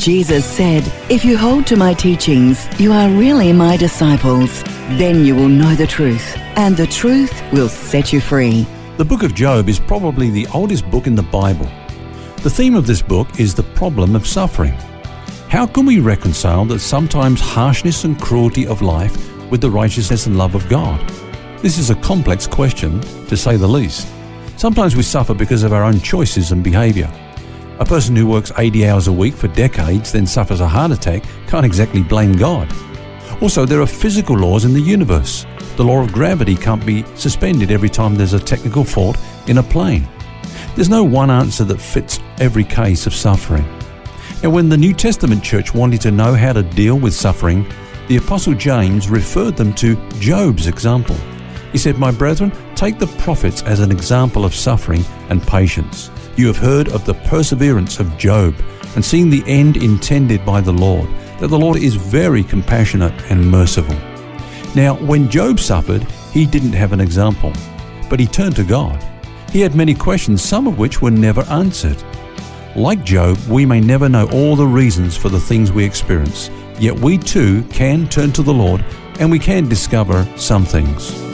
[0.00, 4.62] Jesus said, If you hold to my teachings, you are really my disciples.
[4.96, 8.66] Then you will know the truth, and the truth will set you free.
[8.96, 11.68] The book of Job is probably the oldest book in the Bible.
[12.38, 14.72] The theme of this book is the problem of suffering.
[15.50, 19.14] How can we reconcile the sometimes harshness and cruelty of life
[19.50, 21.06] with the righteousness and love of God?
[21.60, 24.08] This is a complex question, to say the least.
[24.56, 27.12] Sometimes we suffer because of our own choices and behaviour.
[27.80, 31.24] A person who works 80 hours a week for decades then suffers a heart attack
[31.46, 32.70] can't exactly blame God.
[33.40, 35.46] Also, there are physical laws in the universe.
[35.76, 39.62] The law of gravity can't be suspended every time there's a technical fault in a
[39.62, 40.06] plane.
[40.76, 43.64] There's no one answer that fits every case of suffering.
[44.42, 47.66] Now, when the New Testament church wanted to know how to deal with suffering,
[48.08, 51.16] the Apostle James referred them to Job's example.
[51.72, 56.10] He said, My brethren, take the prophets as an example of suffering and patience.
[56.40, 58.54] You have heard of the perseverance of Job
[58.94, 61.06] and seen the end intended by the Lord,
[61.38, 63.94] that the Lord is very compassionate and merciful.
[64.74, 67.52] Now, when Job suffered, he didn't have an example,
[68.08, 69.04] but he turned to God.
[69.52, 72.02] He had many questions, some of which were never answered.
[72.74, 76.98] Like Job, we may never know all the reasons for the things we experience, yet
[76.98, 78.82] we too can turn to the Lord
[79.18, 81.29] and we can discover some things.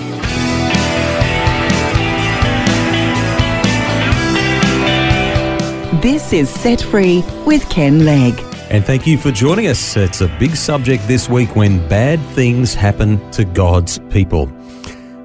[6.06, 8.38] This is Set Free with Ken Legg.
[8.70, 9.96] And thank you for joining us.
[9.96, 14.48] It's a big subject this week when bad things happen to God's people.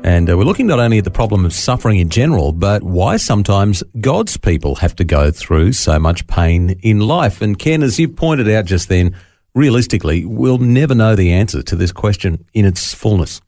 [0.04, 3.18] And uh, we're looking not only at the problem of suffering in general, but why
[3.18, 7.44] sometimes God's people have to go through so much pain in life.
[7.44, 9.16] And Ken, as you pointed out just then,
[9.54, 13.40] realistically, we'll never know the answer to this question in its fullness.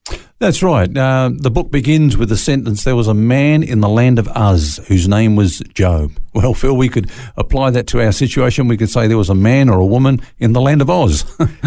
[0.43, 0.89] That's right.
[0.97, 4.27] Uh, the book begins with the sentence There was a man in the land of
[4.35, 6.11] Uz whose name was Job.
[6.33, 8.67] Well, Phil, we could apply that to our situation.
[8.67, 11.23] We could say there was a man or a woman in the land of Oz.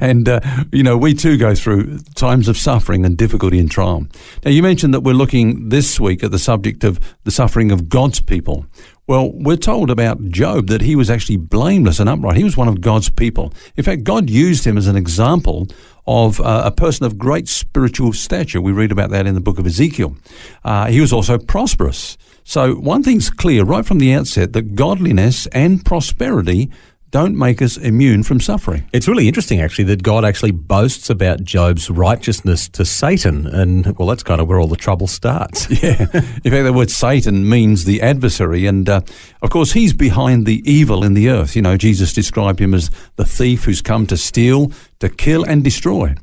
[0.00, 0.40] and, uh,
[0.72, 4.06] you know, we too go through times of suffering and difficulty and trial.
[4.42, 7.90] Now, you mentioned that we're looking this week at the subject of the suffering of
[7.90, 8.64] God's people.
[9.08, 12.36] Well, we're told about Job that he was actually blameless and upright.
[12.36, 13.52] He was one of God's people.
[13.76, 15.68] In fact, God used him as an example
[16.08, 18.60] of uh, a person of great spiritual stature.
[18.60, 20.16] We read about that in the book of Ezekiel.
[20.64, 22.18] Uh, he was also prosperous.
[22.42, 26.70] So one thing's clear right from the outset that godliness and prosperity
[27.16, 28.86] don't make us immune from suffering.
[28.92, 33.46] It's really interesting, actually, that God actually boasts about Job's righteousness to Satan.
[33.46, 35.66] And, well, that's kind of where all the trouble starts.
[35.82, 36.08] Yeah.
[36.12, 38.66] In fact, the word Satan means the adversary.
[38.66, 39.00] And, uh,
[39.40, 41.56] of course, he's behind the evil in the earth.
[41.56, 45.64] You know, Jesus described him as the thief who's come to steal, to kill, and
[45.64, 46.16] destroy.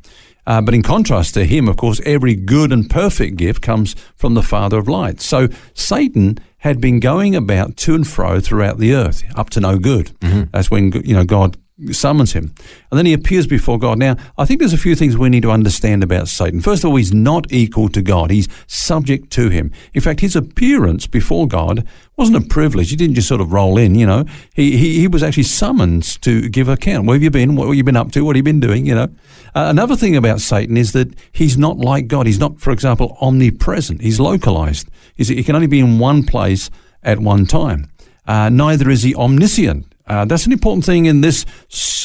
[0.46, 4.36] Uh, but in contrast to him, of course, every good and perfect gift comes from
[4.36, 5.26] the Father of lights.
[5.26, 9.78] So Satan had been going about to and fro throughout the earth, up to no
[9.78, 10.18] good.
[10.22, 10.44] Mm-hmm.
[10.54, 11.58] That's when you know God
[11.92, 12.54] summons him.
[12.92, 13.98] And then he appears before God.
[13.98, 16.62] Now, I think there's a few things we need to understand about Satan.
[16.62, 18.30] First of all, he's not equal to God.
[18.30, 19.72] He's subject to him.
[19.94, 21.86] In fact, his appearance before God
[22.16, 22.92] wasn't a privilege.
[22.92, 24.26] He didn't just sort of roll in, you know.
[24.54, 27.08] He, he, he was actually summoned to give account.
[27.08, 27.56] Where have you been?
[27.56, 28.24] What have you been up to?
[28.24, 28.86] What have you been doing?
[28.86, 29.08] You know.
[29.56, 32.28] Uh, another thing about Satan is that he's not like God.
[32.28, 34.02] He's not, for example, omnipresent.
[34.02, 34.90] He's localized.
[35.16, 36.70] He's, he can only be in one place
[37.02, 37.90] at one time.
[38.26, 39.93] Uh, neither is he omniscient.
[40.08, 41.46] Uh, that's an important thing in this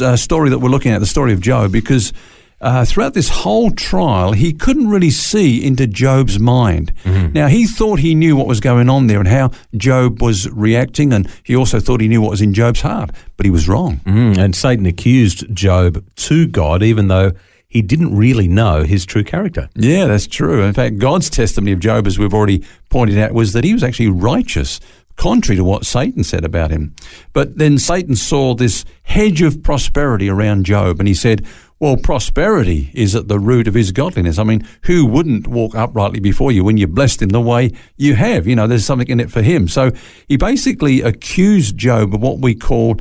[0.00, 2.12] uh, story that we're looking at, the story of Job, because
[2.60, 6.92] uh, throughout this whole trial, he couldn't really see into Job's mind.
[7.04, 7.32] Mm-hmm.
[7.32, 11.12] Now, he thought he knew what was going on there and how Job was reacting,
[11.12, 14.00] and he also thought he knew what was in Job's heart, but he was wrong.
[14.04, 17.32] Mm, and Satan accused Job to God, even though
[17.68, 19.68] he didn't really know his true character.
[19.74, 20.62] Yeah, that's true.
[20.62, 23.84] In fact, God's testimony of Job, as we've already pointed out, was that he was
[23.84, 24.80] actually righteous
[25.18, 26.94] contrary to what Satan said about him.
[27.34, 31.44] But then Satan saw this hedge of prosperity around Job and he said,
[31.80, 34.38] well, prosperity is at the root of his godliness.
[34.38, 38.14] I mean, who wouldn't walk uprightly before you when you blessed him the way you
[38.14, 38.46] have?
[38.46, 39.68] You know, there's something in it for him.
[39.68, 39.92] So
[40.26, 42.96] he basically accused Job of what we call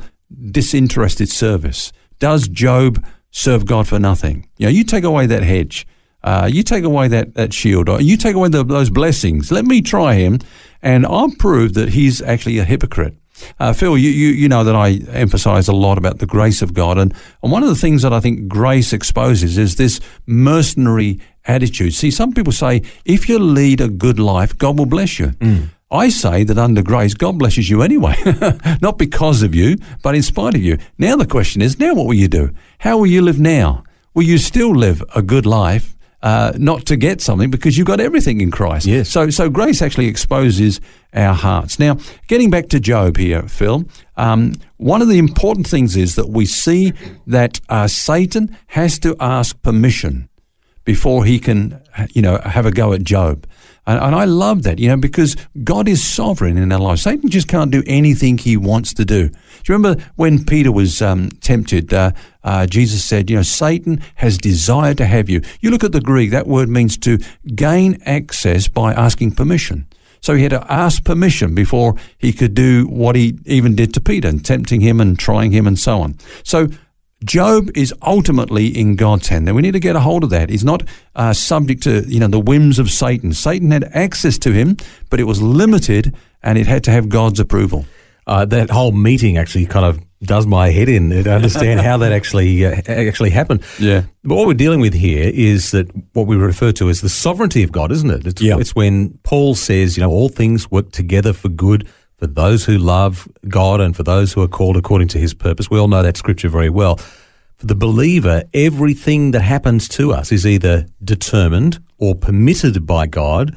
[0.50, 1.92] disinterested service.
[2.18, 4.48] Does Job serve God for nothing?
[4.58, 5.86] You know, you take away that hedge.
[6.28, 9.50] Uh, you take away that, that shield, or you take away the, those blessings.
[9.50, 10.40] Let me try him,
[10.82, 13.14] and I'll prove that he's actually a hypocrite.
[13.58, 16.74] Uh, Phil, you, you, you know that I emphasize a lot about the grace of
[16.74, 16.98] God.
[16.98, 21.94] And, and one of the things that I think grace exposes is this mercenary attitude.
[21.94, 25.32] See, some people say if you lead a good life, God will bless you.
[25.90, 28.16] I say that under grace, God blesses you anyway,
[28.82, 30.76] not because of you, but in spite of you.
[30.98, 32.50] Now the question is, now what will you do?
[32.80, 33.84] How will you live now?
[34.12, 38.00] Will you still live a good life, uh, not to get something because you've got
[38.00, 38.86] everything in Christ?
[38.86, 39.08] Yes.
[39.08, 40.80] So, so grace actually exposes
[41.14, 41.78] our hearts.
[41.78, 43.84] Now, getting back to Job here, Phil,
[44.16, 46.92] um, one of the important things is that we see
[47.26, 50.28] that uh, Satan has to ask permission
[50.84, 51.80] before he can,
[52.12, 53.46] you know, have a go at Job.
[53.88, 57.00] And, and I love that, you know, because God is sovereign in our lives.
[57.00, 59.28] Satan just can't do anything he wants to do.
[59.28, 59.36] Do
[59.66, 61.92] you remember when Peter was um, tempted?
[61.92, 62.12] Uh,
[62.44, 65.40] uh, Jesus said, you know, Satan has desired to have you.
[65.60, 67.18] You look at the Greek, that word means to
[67.54, 69.86] gain access by asking permission.
[70.20, 74.02] So he had to ask permission before he could do what he even did to
[74.02, 76.16] Peter, and tempting him and trying him and so on.
[76.42, 76.68] So
[77.24, 79.44] Job is ultimately in God's hand.
[79.46, 80.50] Now we need to get a hold of that.
[80.50, 80.82] He's not
[81.16, 83.32] uh, subject to you know the whims of Satan.
[83.32, 84.76] Satan had access to him,
[85.10, 87.86] but it was limited, and it had to have God's approval.
[88.26, 92.12] Uh, that whole meeting actually kind of does my head in to understand how that
[92.12, 93.62] actually uh, actually happened.
[93.80, 94.02] Yeah.
[94.22, 97.62] But what we're dealing with here is that what we refer to as the sovereignty
[97.62, 98.26] of God, isn't it?
[98.26, 98.58] It's, Yeah.
[98.58, 101.88] it's when Paul says, you know, all things work together for good
[102.18, 105.70] for those who love God and for those who are called according to his purpose.
[105.70, 106.96] We all know that scripture very well.
[107.56, 113.56] For the believer, everything that happens to us is either determined or permitted by God.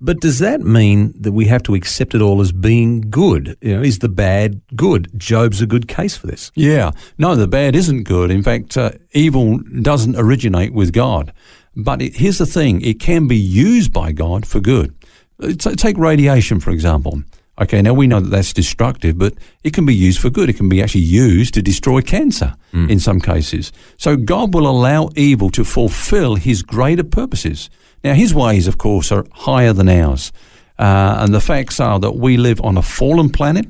[0.00, 3.58] But does that mean that we have to accept it all as being good?
[3.60, 5.10] You know, is the bad good?
[5.18, 6.50] Job's a good case for this.
[6.54, 6.92] Yeah.
[7.18, 8.30] No, the bad isn't good.
[8.30, 11.30] In fact, uh, evil doesn't originate with God.
[11.76, 14.94] But it, here's the thing it can be used by God for good.
[15.42, 17.22] Uh, t- take radiation, for example.
[17.60, 20.48] Okay, now we know that that's destructive, but it can be used for good.
[20.48, 22.54] It can be actually used to destroy cancer
[22.90, 23.70] in some cases.
[23.96, 27.70] So God will allow evil to fulfill his greater purposes.
[28.02, 30.32] Now, his ways, of course, are higher than ours.
[30.76, 33.66] Uh, and the facts are that we live on a fallen planet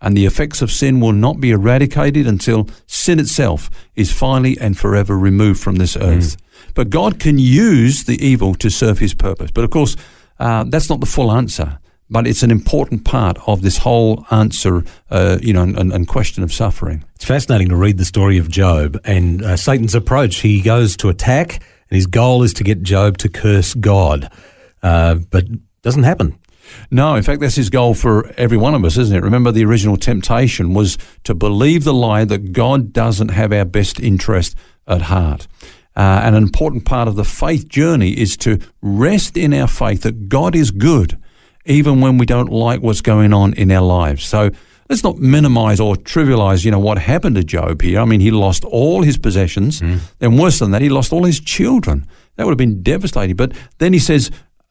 [0.00, 4.78] and the effects of sin will not be eradicated until sin itself is finally and
[4.78, 6.36] forever removed from this earth.
[6.74, 9.50] But God can use the evil to serve his purpose.
[9.50, 9.96] But of course,
[10.38, 11.78] uh, that's not the full answer.
[12.14, 16.44] But it's an important part of this whole answer, uh, you know, and, and question
[16.44, 17.04] of suffering.
[17.16, 20.36] It's fascinating to read the story of Job and uh, Satan's approach.
[20.36, 24.30] He goes to attack, and his goal is to get Job to curse God,
[24.80, 25.46] uh, but
[25.82, 26.38] doesn't happen.
[26.88, 29.24] No, in fact, that's his goal for every one of us, isn't it?
[29.24, 33.98] Remember, the original temptation was to believe the lie that God doesn't have our best
[33.98, 34.54] interest
[34.86, 35.48] at heart.
[35.96, 40.02] Uh, and an important part of the faith journey is to rest in our faith
[40.02, 41.18] that God is good,
[41.66, 44.26] even when we don't like what's going on in our lives.
[44.26, 44.50] So
[44.88, 48.00] let's not minimize or trivialize, you know, what happened to Job here.
[48.00, 49.80] I mean, he lost all his possessions.
[50.20, 52.06] And worse than that, he lost all his children.
[52.36, 53.36] That would have been devastating.
[53.36, 54.30] But then he says,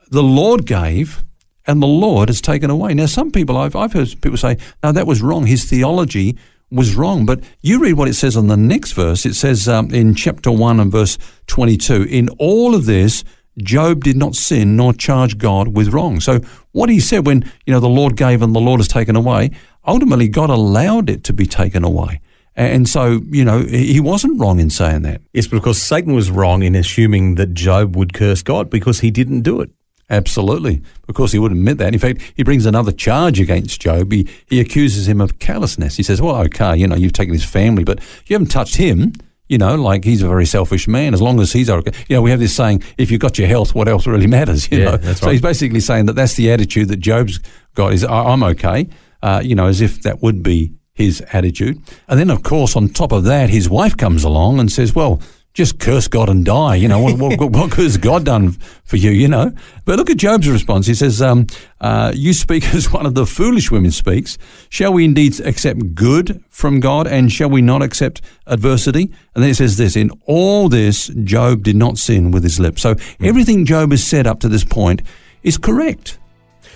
[0.10, 1.24] the Lord gave
[1.66, 2.94] and the Lord has taken away.
[2.94, 5.46] Now, some people, I've, I've heard people say, no, that was wrong.
[5.46, 6.38] His theology
[6.70, 7.26] was wrong.
[7.26, 9.26] But you read what it says on the next verse.
[9.26, 11.18] It says um, in chapter 1 and verse
[11.48, 13.24] 22, in all of this,
[13.58, 16.20] Job did not sin nor charge God with wrong.
[16.20, 16.40] So
[16.72, 19.52] what he said when, you know, the Lord gave and the Lord has taken away,
[19.86, 22.22] ultimately God allowed it to be taken away.
[22.56, 25.22] And so, you know, he wasn't wrong in saying that.
[25.34, 29.42] Yes, because Satan was wrong in assuming that Job would curse God because he didn't
[29.42, 29.72] do it.
[30.10, 30.84] Absolutely.
[31.10, 31.94] Of course, he would admit that.
[31.94, 34.12] In fact, he brings another charge against Job.
[34.12, 35.98] He, he accuses him of callousness.
[35.98, 39.14] He says, well, okay, you know, you've taken his family, but you haven't touched him.
[39.50, 41.14] You know, like he's a very selfish man.
[41.14, 41.92] As long as he's okay.
[42.08, 44.72] You know, we have this saying, if you've got your health, what else really matters?
[44.72, 44.98] You Yeah, know?
[44.98, 47.40] that's so he's basically saying that that's the attitude that Job's
[47.76, 48.88] got is, "I- I'm okay.
[49.22, 51.82] Uh, you know, as if that would be his attitude.
[52.08, 55.22] And then, of course, on top of that, his wife comes along and says, well,
[55.54, 56.76] just curse God and die.
[56.76, 59.54] You know, what, what, what, has God done for you, you know?
[59.86, 60.88] But look at Job's response.
[60.88, 61.48] He says, um,
[61.80, 64.38] uh, You speak as one of the foolish women speaks.
[64.70, 69.04] Shall we indeed accept good from God and shall we not accept adversity?
[69.36, 72.82] And then he says this In all this, Job did not sin with his lips.
[72.82, 75.04] So everything Job has said up to this point
[75.44, 76.18] is correct.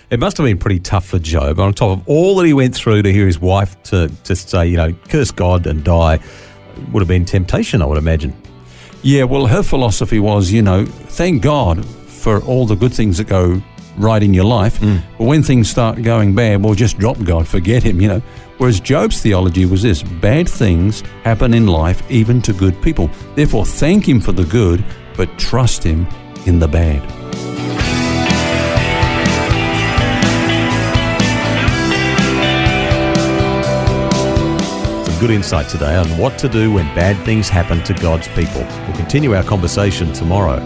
[0.10, 1.60] It must have been pretty tough for Job.
[1.60, 4.68] On top of all that he went through to hear his wife to, to say,
[4.68, 6.20] you know, curse God and die,
[6.92, 8.34] would have been temptation, I would imagine.
[9.04, 13.28] Yeah, well, her philosophy was, you know, thank God for all the good things that
[13.28, 13.62] go
[13.98, 14.78] right in your life.
[14.78, 14.98] Hmm.
[15.18, 18.22] But when things start going bad, well, just drop God, forget Him, you know.
[18.58, 23.10] Whereas Job's theology was this bad things happen in life, even to good people.
[23.36, 24.84] Therefore, thank Him for the good,
[25.16, 26.08] but trust Him
[26.46, 27.47] in the bad.
[35.20, 38.62] Good insight today on what to do when bad things happen to God's people.
[38.62, 40.60] We'll continue our conversation tomorrow.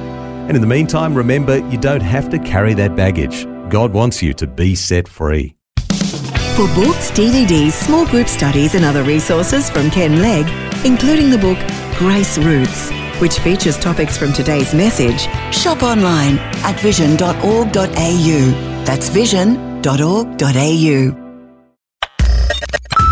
[0.47, 3.45] And in the meantime, remember you don't have to carry that baggage.
[3.69, 5.55] God wants you to be set free.
[5.87, 10.45] For books, DVDs, small group studies, and other resources from Ken Legg,
[10.85, 11.57] including the book
[11.97, 12.91] Grace Roots,
[13.21, 15.21] which features topics from today's message,
[15.53, 18.83] shop online at vision.org.au.
[18.83, 21.20] That's vision.org.au.